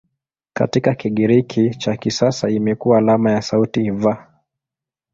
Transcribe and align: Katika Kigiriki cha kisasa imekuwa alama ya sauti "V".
Katika 0.53 0.95
Kigiriki 0.95 1.69
cha 1.75 1.97
kisasa 1.97 2.49
imekuwa 2.49 2.97
alama 2.97 3.31
ya 3.31 3.41
sauti 3.41 3.91
"V". 3.91 4.15